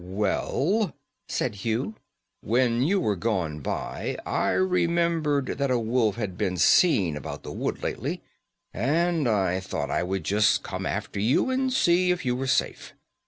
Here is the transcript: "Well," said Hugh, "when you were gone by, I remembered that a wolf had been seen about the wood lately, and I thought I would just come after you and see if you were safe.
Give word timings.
"Well," 0.03 0.95
said 1.27 1.57
Hugh, 1.61 1.93
"when 2.41 2.81
you 2.81 2.99
were 2.99 3.15
gone 3.15 3.59
by, 3.59 4.17
I 4.25 4.49
remembered 4.53 5.45
that 5.59 5.69
a 5.69 5.77
wolf 5.77 6.15
had 6.15 6.39
been 6.39 6.57
seen 6.57 7.15
about 7.15 7.43
the 7.43 7.51
wood 7.51 7.83
lately, 7.83 8.23
and 8.73 9.29
I 9.29 9.59
thought 9.59 9.91
I 9.91 10.01
would 10.01 10.23
just 10.23 10.63
come 10.63 10.87
after 10.87 11.19
you 11.19 11.51
and 11.51 11.71
see 11.71 12.09
if 12.09 12.25
you 12.25 12.35
were 12.35 12.47
safe. 12.47 12.93